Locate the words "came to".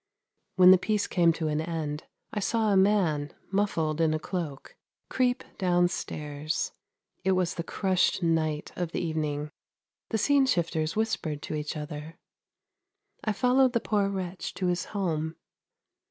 1.05-1.47